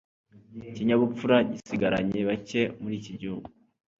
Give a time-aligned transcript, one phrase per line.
[0.69, 3.47] ikinyabupfura gisigaranye bake muri iki gihugu.